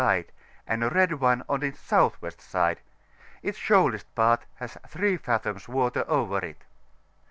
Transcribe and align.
side, 0.01 0.31
and 0.65 0.83
a 0.83 0.89
red 0.89 1.13
one 1.19 1.43
on 1.47 1.61
its 1.61 1.77
S.W. 1.83 2.31
side; 2.39 2.79
its 3.43 3.59
shoalest 3.59 4.07
part 4.15 4.45
has 4.55 4.75
3 4.87 5.15
fathoms 5.17 5.67
water 5.69 6.03
over 6.07 6.39
it. 6.43 6.63